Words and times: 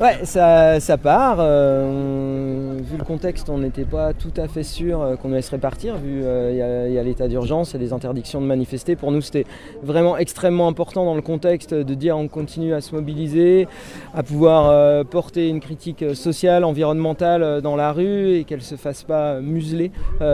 Ouais, 0.00 0.20
ça, 0.24 0.80
ça 0.80 0.96
part. 0.98 1.36
Euh, 1.38 2.29
le 3.00 3.06
contexte, 3.06 3.48
on 3.48 3.58
n'était 3.58 3.84
pas 3.84 4.12
tout 4.12 4.32
à 4.36 4.46
fait 4.46 4.62
sûr 4.62 5.00
euh, 5.00 5.16
qu'on 5.16 5.32
allait 5.32 5.42
se 5.42 5.50
répartir, 5.50 5.96
vu 5.96 6.22
euh, 6.22 6.86
il 6.88 6.94
y 6.94 6.98
a, 6.98 7.02
l'état 7.02 7.28
d'urgence, 7.28 7.74
a 7.74 7.78
des 7.78 7.92
interdictions 7.92 8.40
de 8.40 8.46
manifester. 8.46 8.94
Pour 8.94 9.10
nous, 9.10 9.22
c'était 9.22 9.46
vraiment 9.82 10.16
extrêmement 10.18 10.68
important 10.68 11.04
dans 11.04 11.14
le 11.14 11.22
contexte 11.22 11.72
de 11.74 11.94
dire 11.94 12.16
on 12.16 12.28
continue 12.28 12.74
à 12.74 12.80
se 12.80 12.94
mobiliser, 12.94 13.66
à 14.14 14.22
pouvoir 14.22 15.04
porter 15.06 15.48
une 15.48 15.60
critique 15.60 16.04
sociale, 16.14 16.64
environnementale 16.64 17.62
dans 17.62 17.76
la 17.76 17.92
rue 17.92 18.34
et 18.34 18.44
qu'elle 18.44 18.58
ne 18.58 18.64
se 18.64 18.76
fasse 18.76 19.02
pas 19.02 19.40
museler. 19.40 19.90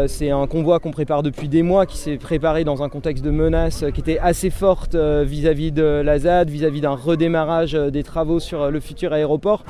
C'est 0.07 0.30
un 0.30 0.46
convoi 0.46 0.80
qu'on 0.80 0.90
prépare 0.90 1.22
depuis 1.22 1.48
des 1.48 1.62
mois, 1.62 1.86
qui 1.86 1.96
s'est 1.96 2.17
préparé 2.17 2.64
dans 2.64 2.82
un 2.82 2.89
contexte 2.89 3.25
de 3.25 3.30
menace 3.30 3.85
qui 3.94 4.00
était 4.00 4.18
assez 4.18 4.50
forte 4.50 4.96
vis-à-vis 4.96 5.72
de 5.72 6.03
la 6.04 6.18
ZAD, 6.18 6.50
vis-à-vis 6.50 6.80
d'un 6.80 6.94
redémarrage 6.94 7.72
des 7.72 8.03
travaux 8.03 8.40
sur 8.40 8.71
le 8.71 8.80
futur 8.80 9.12
aéroport. 9.12 9.64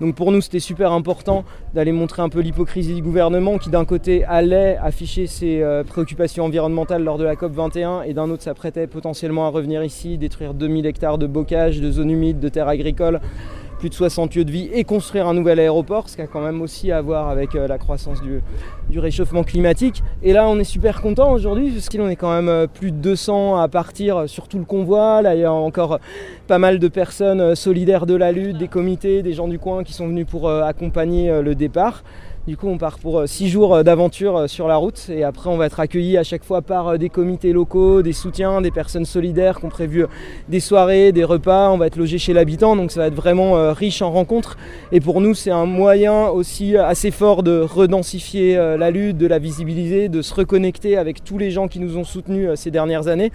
Donc 0.00 0.14
pour 0.14 0.32
nous, 0.32 0.40
c'était 0.40 0.60
super 0.60 0.92
important 0.92 1.44
d'aller 1.74 1.92
montrer 1.92 2.22
un 2.22 2.30
peu 2.30 2.40
l'hypocrisie 2.40 2.94
du 2.94 3.02
gouvernement 3.02 3.58
qui 3.58 3.68
d'un 3.68 3.84
côté 3.84 4.24
allait 4.24 4.78
afficher 4.82 5.26
ses 5.26 5.60
euh, 5.62 5.84
préoccupations 5.84 6.44
environnementales 6.44 7.04
lors 7.04 7.18
de 7.18 7.24
la 7.24 7.36
COP 7.36 7.52
21 7.52 8.02
et 8.02 8.14
d'un 8.14 8.30
autre 8.30 8.42
s'apprêtait 8.42 8.86
potentiellement 8.86 9.46
à 9.46 9.50
revenir 9.50 9.84
ici, 9.84 10.16
détruire 10.16 10.54
2000 10.54 10.86
hectares 10.86 11.18
de 11.18 11.26
bocage, 11.26 11.80
de 11.80 11.90
zones 11.90 12.10
humides, 12.10 12.40
de 12.40 12.48
terres 12.48 12.68
agricoles 12.68 13.20
plus 13.80 13.88
de 13.88 13.94
60 13.94 14.34
lieux 14.36 14.44
de 14.44 14.50
vie 14.52 14.68
et 14.74 14.84
construire 14.84 15.26
un 15.26 15.32
nouvel 15.32 15.58
aéroport, 15.58 16.08
ce 16.10 16.14
qui 16.14 16.22
a 16.22 16.26
quand 16.26 16.42
même 16.42 16.60
aussi 16.60 16.92
à 16.92 17.00
voir 17.00 17.30
avec 17.30 17.54
euh, 17.54 17.66
la 17.66 17.78
croissance 17.78 18.20
du, 18.20 18.98
réchauffement 18.98 19.42
climatique. 19.42 20.02
Et 20.22 20.34
là, 20.34 20.46
on 20.48 20.58
est 20.58 20.64
super 20.64 21.00
content 21.00 21.32
aujourd'hui, 21.32 21.70
parce 21.70 21.88
qu'on 21.88 22.08
est 22.08 22.16
quand 22.16 22.32
même 22.32 22.50
euh, 22.50 22.66
plus 22.66 22.92
de 22.92 22.98
200 22.98 23.56
à 23.56 23.68
partir 23.68 24.28
sur 24.28 24.48
tout 24.48 24.58
le 24.58 24.66
convoi. 24.66 25.22
Là, 25.22 25.34
il 25.34 25.40
y 25.40 25.44
a 25.44 25.52
encore 25.52 25.98
pas 26.46 26.58
mal 26.58 26.78
de 26.78 26.88
personnes 26.88 27.40
euh, 27.40 27.54
solidaires 27.54 28.04
de 28.04 28.14
la 28.14 28.32
lutte, 28.32 28.58
des 28.58 28.68
comités, 28.68 29.22
des 29.22 29.32
gens 29.32 29.48
du 29.48 29.58
coin 29.58 29.82
qui 29.82 29.94
sont 29.94 30.06
venus 30.06 30.26
pour 30.26 30.50
accompagner 30.50 31.40
le 31.40 31.54
départ. 31.54 32.02
Du 32.50 32.56
coup, 32.56 32.66
on 32.66 32.78
part 32.78 32.98
pour 32.98 33.22
6 33.28 33.44
euh, 33.44 33.48
jours 33.48 33.74
euh, 33.76 33.82
d'aventure 33.84 34.36
euh, 34.36 34.46
sur 34.48 34.66
la 34.66 34.74
route 34.74 35.08
et 35.08 35.22
après, 35.22 35.48
on 35.48 35.56
va 35.56 35.66
être 35.66 35.78
accueilli 35.78 36.18
à 36.18 36.24
chaque 36.24 36.42
fois 36.42 36.62
par 36.62 36.98
des 36.98 37.08
comités 37.08 37.52
locaux, 37.52 38.02
des 38.02 38.12
soutiens, 38.12 38.60
des 38.60 38.72
personnes 38.72 39.04
solidaires 39.04 39.60
qui 39.60 39.66
ont 39.66 39.68
prévu 39.68 40.04
des 40.48 40.58
soirées, 40.58 41.12
des 41.12 41.22
repas. 41.22 41.70
On 41.70 41.78
va 41.78 41.86
être 41.86 41.94
logé 41.94 42.18
chez 42.18 42.32
l'habitant, 42.32 42.74
donc 42.74 42.90
ça 42.90 43.02
va 43.02 43.06
être 43.06 43.14
vraiment 43.14 43.72
riche 43.72 44.02
en 44.02 44.10
rencontres. 44.10 44.58
Et 44.90 44.98
pour 44.98 45.20
nous, 45.20 45.32
c'est 45.32 45.52
un 45.52 45.64
moyen 45.64 46.26
aussi 46.26 46.76
assez 46.76 47.12
fort 47.12 47.44
de 47.44 47.60
redensifier 47.60 48.56
la 48.56 48.90
lutte, 48.90 49.16
de 49.16 49.28
la 49.28 49.38
visibiliser, 49.38 50.08
de 50.08 50.20
se 50.20 50.34
reconnecter 50.34 50.96
avec 50.96 51.22
tous 51.22 51.38
les 51.38 51.52
gens 51.52 51.68
qui 51.68 51.78
nous 51.78 51.98
ont 51.98 52.04
soutenus 52.04 52.50
ces 52.56 52.72
dernières 52.72 53.06
années 53.06 53.30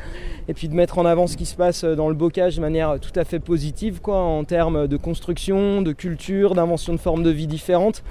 et 0.50 0.54
puis 0.54 0.68
de 0.68 0.76
mettre 0.76 0.98
en 0.98 1.06
avant 1.06 1.28
ce 1.28 1.38
qui 1.38 1.46
se 1.46 1.56
passe 1.56 1.86
dans 1.86 2.10
le 2.10 2.16
bocage 2.16 2.58
de 2.58 2.62
manière 2.62 3.00
tout 3.00 3.18
à 3.18 3.24
fait 3.24 3.40
positive, 3.40 4.02
quoi, 4.02 4.18
en 4.18 4.44
termes 4.44 4.88
de 4.88 4.98
construction, 4.98 5.82
de 5.82 5.94
culture, 5.94 6.54
d'invention 6.54 6.92
de 6.92 7.00
formes 7.00 7.24
de 7.24 7.32
vie 7.32 7.48
différentes. 7.48 8.04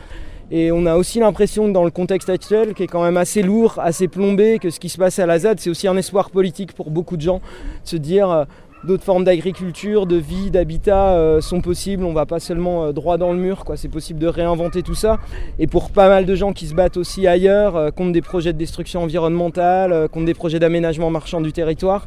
Et 0.51 0.71
on 0.73 0.85
a 0.87 0.97
aussi 0.97 1.21
l'impression 1.21 1.69
dans 1.69 1.85
le 1.85 1.91
contexte 1.91 2.29
actuel, 2.29 2.75
qui 2.75 2.83
est 2.83 2.87
quand 2.87 3.03
même 3.03 3.17
assez 3.17 3.43
lourd, 3.43 3.79
assez 3.79 4.09
plombé, 4.09 4.59
que 4.59 4.71
ce 4.71 4.79
qui 4.79 4.89
se 4.89 4.99
passe 4.99 5.19
à 5.19 5.27
la 5.27 5.39
ZAD, 5.39 5.59
c'est 5.59 5.71
aussi 5.71 5.89
un 5.89 5.97
espoir 5.97 6.31
politique 6.31 6.73
pour 6.75 6.91
beaucoup 6.91 7.17
de 7.17 7.23
gens, 7.23 7.39
de 7.39 7.89
se 7.89 7.97
dire 7.97 8.31
euh, 8.31 8.45
d'autres 8.85 9.05
formes 9.05 9.25
d'agriculture, 9.25 10.07
de 10.07 10.17
vie, 10.17 10.51
d'habitat 10.51 11.15
euh, 11.15 11.41
sont 11.41 11.63
possibles. 11.63 12.05
On 12.05 12.13
va 12.13 12.27
pas 12.27 12.41
seulement 12.41 12.85
euh, 12.85 12.93
droit 12.93 13.17
dans 13.17 13.33
le 13.33 13.39
mur. 13.39 13.65
C'est 13.77 13.89
possible 13.89 14.19
de 14.19 14.27
réinventer 14.27 14.83
tout 14.83 14.95
ça. 14.95 15.19
Et 15.59 15.67
pour 15.67 15.91
pas 15.91 16.09
mal 16.09 16.27
de 16.27 16.35
gens 16.35 16.53
qui 16.53 16.67
se 16.67 16.75
battent 16.75 16.99
aussi 16.99 17.27
ailleurs 17.27 17.95
contre 17.95 18.13
des 18.13 18.23
projets 18.23 18.53
de 18.53 18.59
destruction 18.59 19.03
environnementale, 19.03 20.09
contre 20.11 20.27
des 20.27 20.35
projets 20.35 20.59
d'aménagement 20.59 21.09
marchand 21.09 21.41
du 21.41 21.53
territoire, 21.53 22.07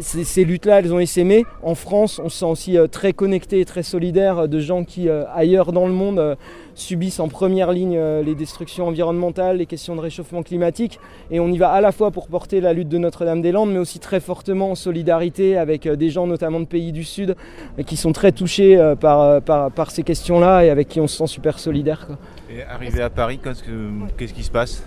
ces, 0.00 0.44
luttes-là, 0.44 0.78
elles 0.78 0.92
ont 0.94 1.00
essaimé. 1.00 1.44
En 1.62 1.74
France, 1.74 2.20
on 2.22 2.28
se 2.28 2.38
sent 2.38 2.44
aussi 2.44 2.76
très 2.90 3.12
connecté 3.12 3.60
et 3.60 3.64
très 3.64 3.82
solidaire 3.82 4.48
de 4.48 4.60
gens 4.60 4.84
qui, 4.84 5.08
ailleurs 5.08 5.72
dans 5.72 5.86
le 5.86 5.92
monde, 5.92 6.36
subissent 6.80 7.20
en 7.20 7.28
première 7.28 7.72
ligne 7.72 7.96
euh, 7.96 8.22
les 8.22 8.34
destructions 8.34 8.88
environnementales, 8.88 9.58
les 9.58 9.66
questions 9.66 9.94
de 9.94 10.00
réchauffement 10.00 10.42
climatique. 10.42 10.98
Et 11.30 11.40
on 11.40 11.48
y 11.48 11.58
va 11.58 11.70
à 11.70 11.80
la 11.80 11.92
fois 11.92 12.10
pour 12.10 12.28
porter 12.28 12.60
la 12.60 12.72
lutte 12.72 12.88
de 12.88 12.98
Notre-Dame-des-Landes, 12.98 13.70
mais 13.70 13.78
aussi 13.78 13.98
très 13.98 14.20
fortement 14.20 14.72
en 14.72 14.74
solidarité 14.74 15.56
avec 15.56 15.86
euh, 15.86 15.96
des 15.96 16.10
gens 16.10 16.26
notamment 16.26 16.60
de 16.60 16.64
pays 16.64 16.92
du 16.92 17.04
Sud 17.04 17.36
euh, 17.78 17.82
qui 17.82 17.96
sont 17.96 18.12
très 18.12 18.32
touchés 18.32 18.60
par, 19.00 19.42
par, 19.42 19.90
ces 19.90 20.02
questions-là 20.02 20.64
et 20.64 20.70
avec 20.70 20.88
qui 20.88 21.00
on 21.00 21.06
se 21.06 21.16
sent 21.16 21.26
super 21.26 21.58
solidaire. 21.58 22.08
Et 22.50 22.62
arrivé 22.62 23.02
à 23.02 23.10
Paris, 23.10 23.38
qu'est-ce 23.38 24.32
qui 24.32 24.42
se 24.42 24.50
passe? 24.50 24.84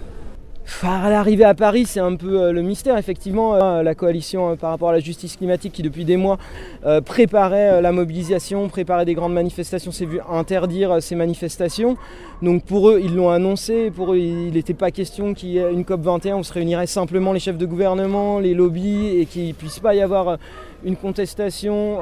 L'arrivée 0.83 1.43
à 1.43 1.53
Paris, 1.53 1.85
c'est 1.85 1.99
un 1.99 2.15
peu 2.15 2.41
euh, 2.41 2.51
le 2.51 2.61
mystère. 2.61 2.97
Effectivement, 2.97 3.55
euh, 3.55 3.83
la 3.83 3.95
coalition 3.95 4.51
euh, 4.51 4.55
par 4.55 4.71
rapport 4.71 4.89
à 4.89 4.93
la 4.93 4.99
justice 4.99 5.37
climatique 5.37 5.73
qui 5.73 5.81
depuis 5.81 6.05
des 6.05 6.17
mois 6.17 6.37
préparait 7.05 7.81
la 7.81 7.91
mobilisation, 7.93 8.67
préparait 8.67 9.05
des 9.05 9.13
grandes 9.13 9.33
manifestations, 9.33 9.91
s'est 9.91 10.05
vu 10.05 10.19
interdire 10.29 11.01
ces 11.01 11.15
manifestations. 11.15 11.95
Donc 12.41 12.63
pour 12.65 12.89
eux, 12.89 12.99
ils 13.01 13.15
l'ont 13.15 13.29
annoncé. 13.29 13.89
Pour 13.89 14.13
eux, 14.13 14.17
il 14.17 14.51
n'était 14.51 14.73
pas 14.73 14.91
question 14.91 15.33
qu'il 15.33 15.49
y 15.49 15.57
ait 15.59 15.71
une 15.71 15.85
COP 15.85 16.01
21 16.01 16.37
où 16.37 16.43
se 16.43 16.51
réuniraient 16.51 16.87
simplement 16.87 17.31
les 17.31 17.39
chefs 17.39 17.57
de 17.57 17.65
gouvernement, 17.65 18.39
les 18.39 18.53
lobbies 18.53 19.17
et 19.17 19.25
qu'il 19.25 19.47
ne 19.47 19.53
puisse 19.53 19.79
pas 19.79 19.95
y 19.95 20.01
avoir 20.01 20.37
une 20.83 20.97
contestation, 20.97 21.99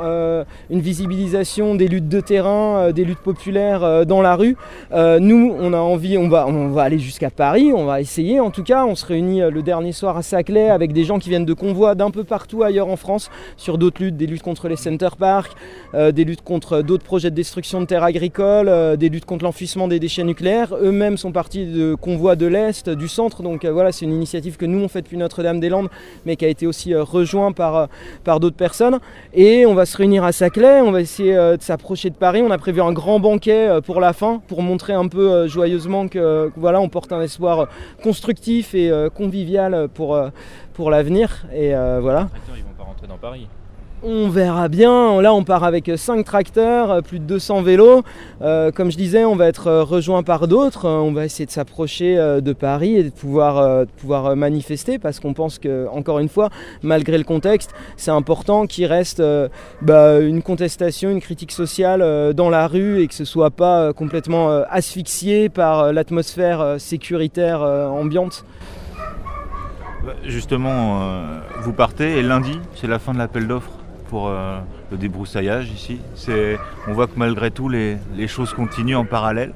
une 0.72 0.81
visibilisation 0.81 1.75
des 1.75 1.88
luttes 1.88 2.09
de 2.09 2.19
terrain, 2.19 2.91
des 2.91 3.05
luttes 3.05 3.19
populaires 3.19 4.07
dans 4.07 4.23
la 4.23 4.35
rue. 4.35 4.57
nous, 4.91 5.55
on 5.59 5.73
a 5.73 5.78
envie, 5.78 6.17
on 6.17 6.28
va, 6.28 6.47
on 6.47 6.69
va 6.69 6.81
aller 6.81 6.97
jusqu'à 6.97 7.29
Paris, 7.29 7.72
on 7.72 7.85
va 7.85 8.01
essayer 8.01 8.39
tout 8.51 8.63
cas. 8.63 8.85
On 8.85 8.95
se 8.95 9.06
réunit 9.06 9.41
le 9.41 9.62
dernier 9.62 9.91
soir 9.91 10.17
à 10.17 10.22
Saclay 10.22 10.69
avec 10.69 10.94
des 10.94 11.03
gens 11.03 11.19
qui 11.19 11.29
viennent 11.29 11.45
de 11.45 11.53
convois 11.53 11.95
d'un 11.95 12.12
peu 12.12 12.23
partout 12.23 12.63
ailleurs 12.63 12.88
en 12.88 12.95
France 12.95 13.29
sur 13.57 13.78
d'autres 13.78 14.01
luttes, 14.01 14.17
des 14.17 14.28
luttes 14.28 14.44
contre 14.44 14.67
les 14.67 14.75
center 14.75 15.09
parks, 15.17 15.53
des 15.94 16.23
luttes 16.23 16.44
contre 16.44 16.81
d'autres 16.81 17.03
projets 17.03 17.31
de 17.31 17.35
destruction 17.35 17.81
de 17.81 17.85
terres 17.85 18.03
agricoles, 18.03 18.97
des 18.97 19.09
luttes 19.09 19.25
contre 19.25 19.45
l'enfouissement 19.45 19.88
des 19.88 20.00
déchets 20.00 20.23
nucléaires. 20.23 20.75
Eux-mêmes 20.75 21.17
sont 21.17 21.31
partis 21.31 21.66
de 21.66 21.95
convois 21.95 22.35
de 22.35 22.45
l'Est, 22.45 22.90
du 22.90 23.07
centre. 23.07 23.44
Donc 23.44 23.66
voilà, 23.66 23.91
c'est 23.91 24.06
une 24.06 24.13
initiative 24.13 24.57
que 24.57 24.66
nous 24.66 24.79
on 24.79 24.88
fait 24.88 25.01
depuis 25.01 25.17
Notre-Dame-des-Landes, 25.17 25.90
mais 26.25 26.35
qui 26.35 26.45
a 26.45 26.50
été 26.50 26.67
aussi 26.67 26.94
rejoint 26.95 27.51
par, 27.51 27.88
par 28.23 28.40
d'autres 28.40 28.57
personnes 28.57 29.00
et 29.34 29.66
on 29.66 29.73
va 29.73 29.85
se 29.85 29.95
réunir 29.97 30.23
à 30.23 30.31
Saclay, 30.31 30.81
on 30.81 30.91
va 30.91 31.01
essayer 31.01 31.35
euh, 31.35 31.57
de 31.57 31.61
s'approcher 31.61 32.09
de 32.09 32.16
Paris. 32.16 32.41
On 32.45 32.51
a 32.51 32.57
prévu 32.57 32.81
un 32.81 32.91
grand 32.91 33.19
banquet 33.19 33.67
euh, 33.67 33.81
pour 33.81 34.01
la 34.01 34.13
fin, 34.13 34.41
pour 34.47 34.61
montrer 34.61 34.94
un 34.94 35.07
peu 35.07 35.31
euh, 35.31 35.47
joyeusement 35.47 36.07
que 36.07 36.51
voilà, 36.57 36.81
on 36.81 36.90
porte 36.90 37.11
un 37.11 37.22
espoir 37.22 37.67
constructif 38.03 38.41
et 38.47 38.91
convivial 39.13 39.88
pour, 39.90 40.19
pour 40.74 40.90
l'avenir. 40.91 41.46
Et 41.53 41.74
voilà. 41.74 42.29
Ils 42.56 42.63
vont 42.63 42.74
pas 42.78 42.84
rentrer 42.84 43.07
dans 43.07 43.18
Paris. 43.18 43.47
On 44.03 44.29
verra 44.29 44.67
bien. 44.67 45.22
Là, 45.22 45.31
on 45.31 45.44
part 45.44 45.63
avec 45.63 45.91
5 45.95 46.25
tracteurs, 46.25 47.03
plus 47.03 47.19
de 47.19 47.25
200 47.25 47.62
vélos. 47.62 48.01
Euh, 48.41 48.72
comme 48.72 48.91
je 48.91 48.97
disais, 48.97 49.25
on 49.25 49.35
va 49.35 49.47
être 49.47 49.67
euh, 49.67 49.84
rejoint 49.84 50.23
par 50.23 50.47
d'autres. 50.47 50.85
Euh, 50.85 50.97
on 50.97 51.13
va 51.13 51.23
essayer 51.23 51.45
de 51.45 51.51
s'approcher 51.51 52.16
de 52.16 52.53
Paris 52.53 52.95
et 52.97 53.03
de 53.03 53.09
pouvoir, 53.11 54.35
manifester 54.35 54.97
parce 54.97 55.19
qu'on 55.19 55.34
pense 55.34 55.59
que, 55.59 55.88
encore 55.90 56.17
une 56.17 56.29
fois, 56.29 56.50
malgré 56.81 57.16
le 57.19 57.23
contexte, 57.23 57.75
c'est 57.95 58.09
important 58.09 58.66
qu'il 58.66 58.88
reste 58.88 59.22
bah, 59.81 60.19
une 60.19 60.41
contestation, 60.41 61.11
une 61.11 61.22
critique 61.22 61.51
sociale 61.51 62.34
dans 62.34 62.50
la 62.50 62.67
rue 62.67 63.01
et 63.01 63.07
que 63.07 63.13
ce 63.13 63.25
soit 63.25 63.51
pas 63.51 63.94
complètement 63.94 64.50
asphyxié 64.69 65.50
par 65.50 65.94
l'atmosphère 65.94 66.75
sécuritaire 66.79 67.61
ambiante. 67.61 68.45
Bah, 70.03 70.13
justement, 70.25 71.01
vous 71.61 71.73
partez 71.73 72.17
et 72.17 72.23
lundi, 72.23 72.59
c'est 72.75 72.88
la 72.88 72.97
fin 72.97 73.13
de 73.13 73.19
l'appel 73.19 73.47
d'offres 73.47 73.81
pour 74.11 74.27
euh, 74.27 74.59
le 74.91 74.97
débroussaillage 74.97 75.72
ici. 75.72 75.99
On 76.88 76.94
voit 76.94 77.07
que 77.07 77.16
malgré 77.16 77.49
tout, 77.49 77.69
les 77.69 78.27
choses 78.27 78.53
continuent 78.53 78.97
en 78.97 79.05
parallèle. 79.05 79.53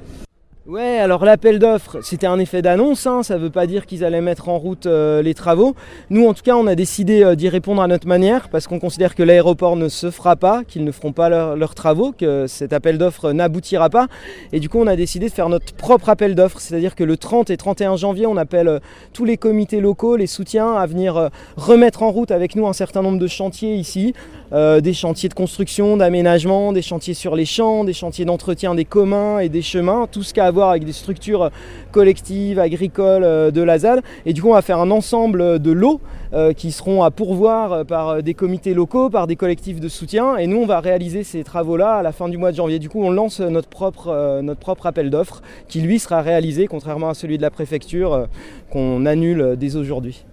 Ouais, 0.67 0.97
alors 0.97 1.23
l'appel 1.25 1.59
d'offres, 1.59 1.99
c'était 2.01 2.25
un 2.25 2.39
effet 2.39 2.63
d'annonce, 2.63 3.05
hein, 3.05 3.21
ça 3.21 3.35
ne 3.35 3.39
veut 3.39 3.51
pas 3.51 3.67
dire 3.67 3.85
qu'ils 3.85 4.03
allaient 4.03 4.19
mettre 4.19 4.49
en 4.49 4.57
route 4.57 4.87
euh, 4.87 5.21
les 5.21 5.35
travaux. 5.35 5.75
Nous, 6.09 6.27
en 6.27 6.33
tout 6.33 6.41
cas, 6.41 6.55
on 6.55 6.65
a 6.65 6.73
décidé 6.73 7.23
euh, 7.23 7.35
d'y 7.35 7.49
répondre 7.49 7.83
à 7.83 7.87
notre 7.87 8.07
manière 8.07 8.49
parce 8.49 8.65
qu'on 8.65 8.79
considère 8.79 9.13
que 9.13 9.21
l'aéroport 9.21 9.75
ne 9.75 9.89
se 9.89 10.09
fera 10.09 10.35
pas, 10.35 10.63
qu'ils 10.63 10.83
ne 10.83 10.91
feront 10.91 11.11
pas 11.11 11.29
leurs 11.29 11.75
travaux, 11.75 12.13
que 12.13 12.47
cet 12.47 12.73
appel 12.73 12.97
d'offres 12.97 13.31
n'aboutira 13.31 13.91
pas. 13.91 14.07
Et 14.53 14.59
du 14.59 14.67
coup, 14.67 14.79
on 14.79 14.87
a 14.87 14.95
décidé 14.95 15.29
de 15.29 15.33
faire 15.35 15.49
notre 15.49 15.71
propre 15.75 16.09
appel 16.09 16.33
d'offres, 16.33 16.59
c'est-à-dire 16.59 16.95
que 16.95 17.03
le 17.03 17.15
30 17.15 17.51
et 17.51 17.57
31 17.57 17.95
janvier, 17.95 18.25
on 18.25 18.35
appelle 18.35 18.67
euh, 18.67 18.79
tous 19.13 19.23
les 19.25 19.37
comités 19.37 19.81
locaux, 19.81 20.15
les 20.15 20.25
soutiens 20.25 20.73
à 20.73 20.87
venir 20.87 21.29
remettre 21.57 22.01
en 22.01 22.09
route 22.09 22.31
avec 22.31 22.55
nous 22.55 22.65
un 22.65 22.73
certain 22.73 23.03
nombre 23.03 23.19
de 23.19 23.27
chantiers 23.27 23.75
ici, 23.75 24.15
des 24.51 24.93
chantiers 24.93 25.27
de 25.27 25.33
construction, 25.33 25.97
d'aménagement, 25.97 26.71
des 26.71 26.81
chantiers 26.81 27.13
sur 27.13 27.35
les 27.35 27.45
champs, 27.45 27.83
des 27.83 27.93
chantiers 27.93 28.25
d'entretien 28.25 28.73
des 28.73 28.85
communs 28.85 29.39
et 29.39 29.49
des 29.49 29.61
chemins, 29.61 30.07
tout 30.09 30.23
ce 30.23 30.33
qu'a 30.33 30.45
avec 30.63 30.85
des 30.85 30.93
structures 30.93 31.51
collectives, 31.91 32.59
agricoles 32.59 33.23
euh, 33.23 33.51
de 33.51 33.61
la 33.61 33.79
ZAD. 33.79 34.01
Et 34.25 34.33
du 34.33 34.41
coup, 34.41 34.49
on 34.49 34.53
va 34.53 34.61
faire 34.61 34.79
un 34.79 34.91
ensemble 34.91 35.59
de 35.59 35.71
lots 35.71 36.01
euh, 36.33 36.53
qui 36.53 36.71
seront 36.71 37.03
à 37.03 37.11
pourvoir 37.11 37.85
par 37.85 38.21
des 38.23 38.33
comités 38.33 38.73
locaux, 38.73 39.09
par 39.09 39.27
des 39.27 39.35
collectifs 39.35 39.79
de 39.79 39.87
soutien. 39.87 40.37
Et 40.37 40.47
nous, 40.47 40.57
on 40.57 40.65
va 40.65 40.79
réaliser 40.79 41.23
ces 41.23 41.43
travaux-là 41.43 41.95
à 41.95 42.03
la 42.03 42.11
fin 42.11 42.29
du 42.29 42.37
mois 42.37 42.51
de 42.51 42.57
janvier. 42.57 42.79
Du 42.79 42.89
coup, 42.89 43.03
on 43.03 43.11
lance 43.11 43.39
notre 43.39 43.69
propre, 43.69 44.07
euh, 44.09 44.41
notre 44.41 44.59
propre 44.59 44.85
appel 44.87 45.09
d'offres 45.09 45.41
qui, 45.67 45.81
lui, 45.81 45.99
sera 45.99 46.21
réalisé, 46.21 46.67
contrairement 46.67 47.09
à 47.09 47.13
celui 47.13 47.37
de 47.37 47.41
la 47.41 47.51
préfecture, 47.51 48.27
qu'on 48.71 49.05
annule 49.05 49.55
dès 49.57 49.75
aujourd'hui. 49.75 50.25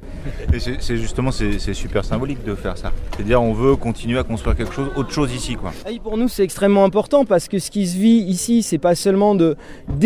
Et 0.53 0.59
c'est 0.59 0.97
justement 0.97 1.31
c'est 1.33 1.75
super 1.75 2.05
symbolique 2.05 2.45
de 2.45 2.55
faire 2.55 2.77
ça. 2.79 2.93
C'est-à-dire 3.15 3.43
on 3.43 3.53
veut 3.53 3.77
continuer 3.77 4.19
à 4.19 4.23
construire 4.23 4.57
quelque 4.57 4.73
chose, 4.73 4.89
autre 4.97 5.11
chose 5.11 5.35
ici 5.35 5.55
quoi. 5.55 5.73
Ah 5.85 5.91
pour 6.03 6.17
nous 6.17 6.29
c'est 6.29 6.45
extrêmement 6.45 6.85
important 6.85 7.25
parce 7.25 7.49
que 7.49 7.59
ce 7.59 7.71
qui 7.71 7.87
se 7.87 7.97
vit 7.97 8.19
ici 8.19 8.63
c'est 8.63 8.79
pas 8.79 8.95
seulement 8.95 9.35
de 9.35 9.57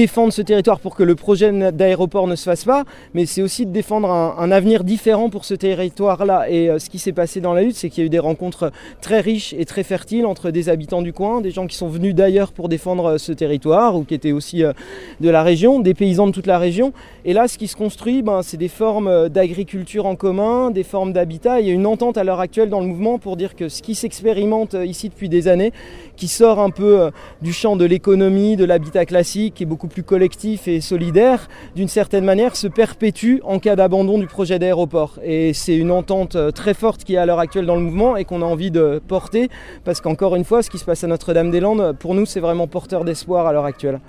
défendre 0.06 0.32
ce 0.32 0.40
territoire 0.40 0.78
pour 0.78 0.94
que 0.94 1.02
le 1.02 1.16
projet 1.16 1.50
d'aéroport 1.72 2.28
ne 2.28 2.36
se 2.36 2.44
fasse 2.44 2.64
pas, 2.64 2.84
mais 3.12 3.26
c'est 3.26 3.42
aussi 3.42 3.66
de 3.66 3.72
défendre 3.72 4.08
un, 4.08 4.52
avenir 4.52 4.84
différent 4.84 5.30
pour 5.30 5.44
ce 5.44 5.54
territoire-là. 5.54 6.48
Et 6.48 6.70
euh, 6.70 6.78
ce 6.78 6.88
qui 6.88 7.00
s'est 7.00 7.12
passé 7.12 7.40
dans 7.40 7.52
la 7.54 7.62
lutte, 7.62 7.74
c'est 7.74 7.90
qu'il 7.90 8.04
y 8.04 8.04
a 8.04 8.06
eu 8.06 8.08
des 8.08 8.20
rencontres 8.20 8.70
très 9.00 9.18
riches 9.18 9.52
et 9.58 9.64
très 9.64 9.82
fertiles 9.82 10.24
entre 10.24 10.52
des 10.52 10.68
habitants 10.68 11.02
du 11.02 11.12
coin, 11.12 11.40
des 11.40 11.50
gens 11.50 11.66
qui 11.66 11.74
sont 11.74 11.88
venus 11.88 12.14
d'ailleurs 12.14 12.52
pour 12.52 12.68
défendre 12.68 13.06
euh, 13.06 13.18
ce 13.18 13.32
territoire 13.32 13.96
ou 13.96 14.04
qui 14.04 14.14
étaient 14.14 14.30
aussi 14.30 14.62
euh, 14.62 14.72
de 15.20 15.28
la 15.28 15.42
région, 15.42 15.80
des 15.80 15.92
paysans 15.92 16.28
de 16.28 16.32
toute 16.32 16.46
la 16.46 16.60
région. 16.60 16.92
Et 17.24 17.32
là, 17.32 17.48
ce 17.48 17.58
qui 17.58 17.66
se 17.66 17.74
construit, 17.74 18.22
ben, 18.22 18.42
c'est 18.42 18.58
des 18.58 18.68
formes 18.68 19.28
d'agriculture 19.28 20.06
en 20.06 20.14
commun, 20.14 20.70
des 20.70 20.84
formes 20.84 21.12
d'habitat. 21.12 21.60
Il 21.60 21.66
y 21.66 21.70
a 21.70 21.74
une 21.74 21.86
entente 21.86 22.16
à 22.16 22.22
l'heure 22.22 22.38
actuelle 22.38 22.70
dans 22.70 22.80
le 22.80 22.86
mouvement 22.86 23.18
pour 23.18 23.36
dire 23.36 23.56
que 23.56 23.68
ce 23.68 23.82
qui 23.82 23.96
s'expérimente 23.96 24.76
ici 24.84 25.08
depuis 25.08 25.28
des 25.28 25.48
années, 25.48 25.72
qui 26.14 26.28
sort 26.28 26.60
un 26.60 26.70
peu 26.70 27.10
du 27.42 27.52
champ 27.52 27.74
de 27.74 27.84
l'économie, 27.84 28.54
de 28.54 28.64
l'habitat 28.64 29.04
classique, 29.04 29.54
qui 29.56 29.64
est 29.64 29.66
beaucoup 29.66 29.88
plus 29.88 29.95
collectif 30.02 30.68
et 30.68 30.80
solidaire, 30.80 31.48
d'une 31.74 31.88
certaine 31.88 32.24
manière 32.24 32.56
se 32.56 32.66
perpétue 32.66 33.40
en 33.44 33.58
cas 33.58 33.76
d'abandon 33.76 34.18
du 34.18 34.26
projet 34.26 34.58
d'aéroport. 34.58 35.18
Et 35.22 35.52
c'est 35.54 35.76
une 35.76 35.90
entente 35.90 36.36
très 36.54 36.74
forte 36.74 37.04
qui 37.04 37.14
est 37.14 37.18
à 37.18 37.26
l'heure 37.26 37.38
actuelle 37.38 37.66
dans 37.66 37.76
le 37.76 37.82
mouvement 37.82 38.16
et 38.16 38.24
qu'on 38.24 38.42
a 38.42 38.44
envie 38.44 38.70
de 38.70 39.00
porter 39.06 39.48
parce 39.84 40.00
qu'encore 40.00 40.36
une 40.36 40.44
fois, 40.44 40.62
ce 40.62 40.70
qui 40.70 40.78
se 40.78 40.84
passe 40.84 41.04
à 41.04 41.06
Notre-Dame-des-Landes, 41.06 41.96
pour 41.98 42.14
nous, 42.14 42.26
c'est 42.26 42.40
vraiment 42.40 42.66
porteur 42.66 43.04
d'espoir 43.04 43.46
à 43.46 43.52
l'heure 43.52 43.64
actuelle. 43.64 44.00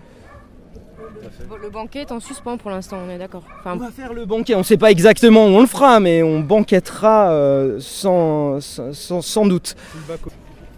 le 1.62 1.70
banquet 1.70 2.02
est 2.02 2.12
en 2.12 2.20
suspens 2.20 2.58
pour 2.58 2.72
l'instant, 2.72 2.98
on 3.06 3.10
est 3.10 3.18
d'accord. 3.18 3.44
on 3.66 3.76
va 3.76 3.92
faire 3.92 4.14
le 4.14 4.26
banquet, 4.26 4.56
on 4.56 4.60
ne 4.60 4.64
sait 4.64 4.78
pas 4.78 4.92
exactement 4.92 5.46
où 5.46 5.50
on 5.50 5.62
le 5.62 5.68
fera, 5.68 6.00
mais 6.00 6.24
on 6.24 6.40
banquettera 6.40 7.32
euh, 7.32 7.78
sans, 7.80 8.60
sans, 8.62 9.46
doute. 9.46 9.76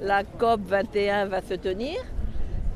La 0.01 0.23
COP 0.23 0.61
21 0.67 1.25
va 1.25 1.41
se 1.41 1.55
tenir 1.55 1.97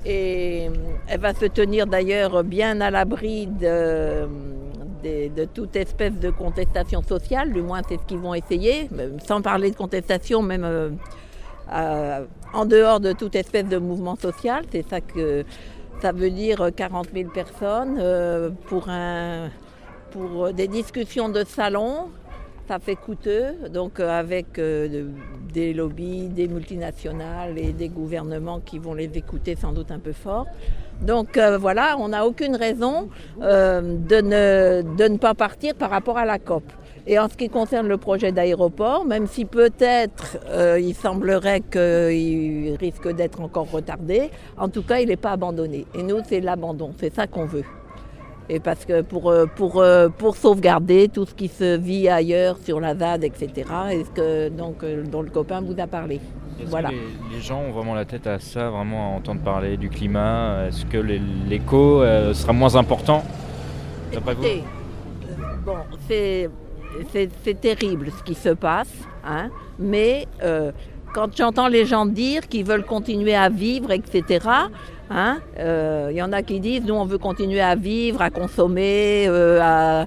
et 0.06 0.70
elle 1.08 1.20
va 1.20 1.34
se 1.34 1.46
tenir 1.46 1.88
d'ailleurs 1.88 2.44
bien 2.44 2.82
à 2.82 2.92
l'abri 2.92 3.48
de, 3.48 4.28
toute 5.54 5.76
espèce 5.76 6.14
de 6.14 6.30
contestation 6.30 7.02
sociale, 7.02 7.54
du 7.54 7.62
moins 7.62 7.82
c'est 7.88 7.98
ce 7.98 8.06
qu'ils 8.06 8.20
vont 8.20 8.34
essayer, 8.34 8.90
sans 9.26 9.42
parler 9.42 9.72
de 9.72 9.76
contestation, 9.76 10.42
même 10.42 10.64
euh, 10.64 10.90
euh, 11.72 12.26
en 12.54 12.66
dehors 12.66 13.00
de 13.00 13.14
toute 13.14 13.36
espèce 13.36 13.66
de 13.66 13.78
mouvement 13.78 14.16
social. 14.16 14.64
C'est 14.72 14.88
ça 14.88 15.02
que 15.02 15.46
ça 16.02 16.12
veut 16.12 16.32
dire 16.32 16.70
40 16.76 17.10
000 17.14 17.30
personnes 17.32 17.98
euh, 18.00 18.50
pour 20.12 20.54
des 20.54 20.68
discussions 20.68 21.30
de 21.30 21.44
salon. 21.44 22.10
Ça 22.68 22.80
fait 22.80 22.96
coûteux, 22.96 23.70
donc 23.74 24.00
euh, 24.00 24.10
avec 24.10 24.60
des 25.54 25.74
lobbies, 25.74 26.30
des 26.30 26.48
multinationales 26.48 27.58
et 27.58 27.74
des 27.74 27.90
gouvernements 27.90 28.62
qui 28.62 28.80
vont 28.80 28.94
les 28.94 29.10
écouter 29.16 29.56
sans 29.56 29.74
doute 29.74 29.92
un 29.92 30.00
peu 30.00 30.14
fort. 30.14 30.48
Donc 31.02 31.38
voilà, 31.38 31.98
on 32.00 32.10
n'a 32.10 32.26
aucune 32.26 32.56
raison 32.56 33.10
de, 33.40 34.22
ne, 34.22 35.18
pas 35.18 35.34
partir 35.34 35.76
par 35.76 35.90
rapport 35.90 36.18
à 36.18 36.26
la 36.26 36.40
COP. 36.40 36.64
Et 37.06 37.20
en 37.20 37.28
ce 37.28 37.36
qui 37.36 37.50
concerne 37.50 37.88
le 37.88 37.98
projet 37.98 38.32
d'aéroport, 38.32 39.04
même 39.04 39.28
si 39.28 39.44
peut-être 39.44 40.38
euh, 40.48 40.80
il 40.80 40.96
semblerait 40.96 41.60
qu'il 41.60 42.78
risque 42.80 43.14
d'être 43.14 43.42
encore 43.42 43.70
retardé, 43.70 44.30
en 44.58 44.70
tout 44.70 44.84
cas 44.84 45.00
il 45.00 45.10
n'est 45.10 45.18
pas 45.18 45.32
abandonné. 45.32 45.86
Et 45.96 46.04
nous, 46.04 46.20
c'est 46.26 46.40
l'abandon, 46.40 46.94
c'est 46.98 47.14
ça 47.14 47.28
qu'on 47.28 47.46
veut. 47.46 47.66
Et 48.50 48.60
parce 48.60 48.86
que 48.86 49.02
pour, 49.02 49.30
euh, 49.30 49.46
pour, 49.46 49.82
euh, 49.82 50.10
pour 50.10 50.36
sauvegarder 50.36 51.08
tout 51.08 51.26
ce 51.26 51.34
qui 51.34 51.48
se 51.48 51.78
vit 51.78 52.10
ailleurs 52.10 52.58
sur 52.58 52.80
la 52.80 52.96
ZAD, 52.96 53.24
etc., 53.24 53.52
et 53.92 54.04
ce 54.04 54.10
que, 54.10 54.50
donc, 54.50 54.86
dont 55.10 55.22
le 55.22 55.30
copain 55.30 55.62
vous 55.62 55.76
a 55.80 55.88
parlé. 55.88 56.16
Est-ce 56.60 56.70
voilà. 56.70 56.90
que 56.90 56.96
les, 57.34 57.42
gens 57.42 57.62
ont 57.62 57.72
vraiment 57.72 57.96
la 57.96 58.06
tête 58.06 58.28
à 58.28 58.40
ça, 58.40 58.70
vraiment 58.70 59.14
à 59.14 59.18
entendre 59.18 59.42
parler 59.42 59.78
du 59.78 59.90
climat? 59.90 60.68
Est-ce 60.68 60.86
que 60.86 60.98
l'écho 60.98 62.04
sera 62.34 62.54
moins 62.54 62.76
important? 62.76 63.24
Écoutez, 64.12 64.64
bon, 65.66 65.78
c'est 66.08 66.50
c'est 67.12 67.60
terrible 67.60 68.12
ce 68.18 68.24
qui 68.24 68.36
se 68.36 68.50
passe, 68.50 68.94
hein, 69.26 69.50
mais 69.80 70.28
euh, 70.44 70.72
quand 71.14 71.36
j'entends 71.38 71.68
les 71.68 71.86
gens 71.86 72.06
dire 72.06 72.48
qu'ils 72.48 72.66
veulent 72.66 72.86
continuer 72.86 73.36
à 73.36 73.50
vivre, 73.50 73.92
etc., 73.92 74.48
hein, 75.10 75.40
euh, 75.60 76.10
il 76.12 76.18
y 76.18 76.22
en 76.22 76.34
a 76.34 76.42
qui 76.42 76.60
disent 76.60 76.84
nous 76.86 76.96
on 76.96 77.06
veut 77.06 77.20
continuer 77.20 77.62
à 77.62 77.76
vivre, 77.76 78.22
à 78.22 78.30
consommer, 78.30 79.26
euh, 79.28 79.60
à, 79.62 80.06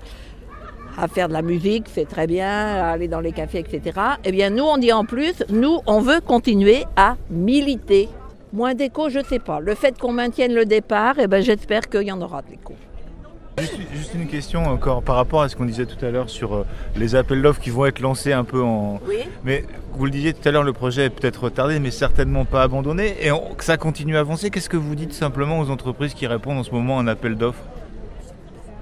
à, 0.99 1.09
faire 1.09 1.29
de 1.29 1.33
la 1.33 1.43
musique, 1.43 1.87
c'est 1.93 2.09
très 2.09 2.27
bien, 2.27 2.51
à 2.51 2.91
aller 2.91 3.09
dans 3.09 3.21
les 3.21 3.33
cafés, 3.33 3.61
etc. 3.61 3.99
Eh 4.25 4.33
bien 4.33 4.51
nous 4.51 4.65
on 4.65 4.79
dit 4.79 4.93
en 4.93 5.05
plus, 5.05 5.45
nous 5.49 5.81
on 5.87 6.01
veut 6.01 6.21
continuer 6.21 6.85
à 6.97 7.17
militer. 7.31 8.09
Moins 8.53 8.75
d'écho, 8.75 9.09
je 9.09 9.19
ne 9.19 9.25
sais 9.25 9.39
pas. 9.39 9.61
Le 9.61 9.75
fait 9.75 9.99
qu'on 9.99 10.13
maintienne 10.13 10.55
le 10.55 10.65
départ, 10.65 11.17
eh 11.19 11.27
ben, 11.27 11.43
j'espère 11.43 11.89
qu'il 11.89 12.03
y 12.03 12.13
en 12.13 12.23
aura 12.23 12.43
de 12.43 12.51
l'écho. 12.51 12.75
Juste, 13.97 14.15
une 14.15 14.27
question 14.27 14.65
encore 14.65 15.03
par 15.03 15.17
rapport 15.17 15.43
à 15.43 15.49
ce 15.49 15.57
qu'on 15.57 15.65
disait 15.65 15.87
tout 15.87 16.05
à 16.05 16.11
l'heure 16.11 16.29
sur 16.29 16.55
euh, 16.55 16.67
les 16.97 17.15
appels 17.15 17.41
d'offres 17.41 17.61
qui 17.61 17.71
vont 17.71 17.87
être 17.87 18.01
lancés 18.01 18.33
un 18.33 18.45
peu 18.45 18.63
en. 18.63 19.01
Oui. 19.07 19.17
Mais 19.45 19.65
vous 19.95 20.05
le 20.05 20.11
disiez 20.11 20.35
tout 20.35 20.47
à 20.47 20.53
l'heure, 20.53 20.65
le 20.65 20.73
projet 20.73 21.07
est 21.07 21.11
peut-être 21.11 21.45
retardé, 21.45 21.79
mais 21.79 21.91
certainement 21.91 22.45
pas 22.45 22.63
abandonné. 22.63 23.17
Et 23.27 23.31
que 23.57 23.65
ça 23.65 23.77
continue 23.77 24.17
à 24.17 24.21
avancer. 24.21 24.51
Qu'est-ce 24.51 24.69
que 24.69 24.77
vous 24.77 24.95
dites 24.95 25.13
simplement 25.13 25.59
aux 25.61 25.71
entreprises 25.71 26.15
qui 26.15 26.27
répondent 26.27 26.59
en 26.59 26.63
ce 26.63 26.71
moment 26.71 26.99
à 26.99 27.03
un 27.03 27.07
appel 27.07 27.37
d'offres? 27.37 27.63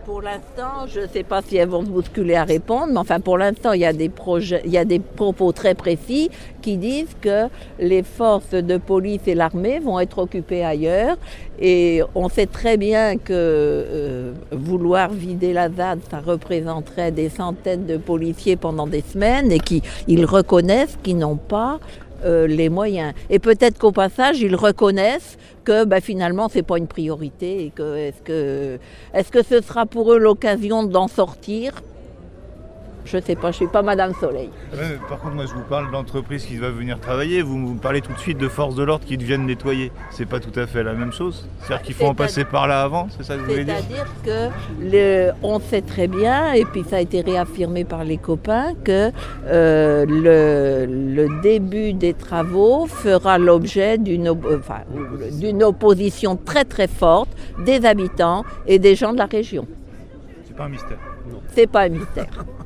Pour 0.05 0.21
l'instant, 0.21 0.87
je 0.87 1.01
ne 1.01 1.06
sais 1.06 1.23
pas 1.23 1.41
si 1.43 1.56
elles 1.56 1.69
vont 1.69 1.85
se 1.85 1.91
bousculer 1.91 2.35
à 2.35 2.45
répondre, 2.45 2.89
mais 2.93 2.99
enfin 2.99 3.21
pour 3.21 3.39
l'instant, 3.39 3.73
il 3.73 3.81
y 3.81 3.87
a 3.87 3.93
des 3.93 4.09
projets, 4.09 4.62
il 4.65 4.71
y 4.71 4.79
a 4.79 4.85
des 4.85 4.99
propos 4.99 5.53
très 5.53 5.75
précis 5.75 6.31
qui 6.62 6.77
disent 6.77 7.17
que 7.21 7.49
les 7.79 8.03
forces 8.03 8.51
de 8.51 8.77
police 8.77 9.23
et 9.27 9.35
l'armée 9.35 9.81
vont 9.81 9.99
être 10.01 10.19
occupées 10.19 10.65
ailleurs. 10.65 11.17
Et 11.61 12.03
on 12.15 12.29
sait 12.29 12.47
très 12.47 12.77
bien 12.77 13.17
que 13.17 13.33
euh, 13.33 14.33
vouloir 14.51 15.11
vider 15.11 15.53
la 15.53 15.71
ZAD, 15.71 16.01
ça 16.11 16.21
représenterait 16.21 17.12
des 17.12 17.29
centaines 17.29 17.87
de 17.87 17.97
policiers 17.97 18.56
pendant 18.56 18.87
des 18.87 19.03
semaines 19.03 19.53
et 19.53 19.61
qu'ils 19.61 20.27
reconnaissent 20.27 20.99
qu'ils 21.03 21.19
n'ont 21.19 21.37
pas 21.37 21.79
euh, 22.25 22.46
les 22.46 22.69
moyens. 22.69 23.12
Et 23.31 23.38
peut-être 23.38 23.78
qu'au 23.78 23.93
passage, 23.93 24.40
ils 24.40 24.56
reconnaissent 24.56 25.37
que 25.64 25.84
bah, 25.84 26.00
finalement, 26.00 26.49
ce 26.49 26.56
n'est 26.56 26.62
pas 26.62 26.78
une 26.78 26.87
priorité 26.87 27.66
et 27.66 27.70
que 27.70 27.96
est-ce 27.96 28.22
que, 28.22 28.78
est 29.12 29.22
-ce 29.22 29.31
que 29.31 29.43
ce 29.43 29.61
sera 29.61 29.87
pour 29.87 30.12
eux 30.12 30.19
l'occasion 30.19 30.84
d'en 30.84 31.08
sortir? 31.08 31.82
Je 33.05 33.19
sais 33.19 33.37
pas, 33.37 33.51
je 33.51 33.56
suis 33.56 33.67
pas 33.67 33.83
Madame 33.83 34.12
Soleil. 34.15 34.51
par 35.09 35.19
contre, 35.19 35.35
moi, 35.35 35.45
je 35.47 35.55
vous 35.55 35.62
parle 35.62 35.91
d'entreprise 35.91 36.45
qui 36.45 36.56
va 36.56 36.71
venir 36.71 36.99
travailler. 37.01 37.43
Vous 37.43 37.56
me 37.56 37.79
parlez 37.79 38.01
tout 38.01 38.12
de 38.12 38.19
suite 38.19 38.39
de 38.39 38.49
forces 38.49 38.75
de 38.75 38.83
l'ordre 38.83 39.05
qui 39.05 39.17
viennent 39.17 39.47
nettoyer. 39.47 39.93
C'est 40.11 40.27
pas 40.27 40.41
tout 40.41 40.59
à 40.59 40.67
fait 40.67 40.83
la 40.83 40.95
même 40.95 41.12
chose. 41.12 41.49
C'est-à-dire 41.61 41.83
qu'il 41.83 41.95
faut 41.95 42.06
en 42.06 42.15
passer 42.15 42.44
par 42.44 42.67
là 42.67 42.82
avant. 42.82 43.08
C'est 43.17 43.25
ça 43.25 43.34
que 43.34 43.41
vous 43.41 43.46
voulez 43.46 43.65
dire? 43.65 43.75
C'est-à-dire 44.25 44.53
que 44.81 45.32
on 45.43 45.61
sait 45.61 45.82
très 45.82 46.06
bien, 46.06 46.53
et 46.53 46.65
puis 46.65 46.84
ça 46.84 46.96
a 46.96 47.01
été 47.01 47.20
réaffirmé 47.20 47.84
par 47.84 48.05
les 48.05 48.17
copains, 48.17 48.75
que 48.84 49.11
euh, 49.46 50.06
le, 50.06 51.43
début 51.43 51.93
des 51.93 52.15
travaux 52.15 52.87
fera 52.87 53.39
l'objet 53.39 53.99
d'une 53.99 54.29
opposition 55.63 56.37
très 56.37 56.65
très 56.65 56.89
forte 56.89 57.31
des 57.58 57.84
habitants 57.84 58.44
et 58.67 58.79
des 58.79 58.94
gens 58.94 59.13
de 59.13 59.19
la 59.19 59.27
région. 59.27 59.67
C'est 60.46 60.56
pas 60.56 60.65
un 60.65 60.69
mystère. 60.69 60.99
C'est 61.55 61.67
pas 61.67 61.82
un 61.82 61.89
mystère. 61.89 62.44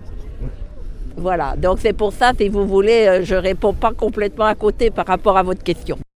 Voilà, 1.20 1.56
donc 1.56 1.78
c'est 1.80 1.92
pour 1.92 2.12
ça, 2.12 2.30
si 2.38 2.48
vous 2.48 2.64
voulez, 2.64 3.06
euh, 3.08 3.24
je 3.24 3.34
réponds 3.34 3.72
pas 3.72 3.92
complètement 3.92 4.44
à 4.44 4.54
côté 4.54 4.90
par 4.90 5.04
rapport 5.04 5.36
à 5.36 5.42
votre 5.42 5.64
question. 5.64 5.98